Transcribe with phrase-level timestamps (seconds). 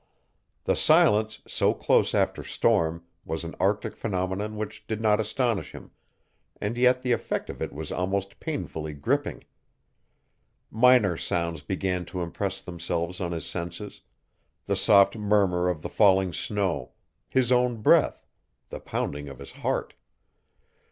[0.63, 5.91] The silence, so close after storm, was an Arctic phenomenon which did not astonish him,
[6.59, 9.43] and yet the effect of it was almost painfully gripping.
[10.71, 14.01] Minor sounds began to impress themselves on his senses
[14.65, 16.93] the soft murmur of the falling snow,
[17.29, 18.25] his own breath,
[18.69, 19.93] the pounding of his heart.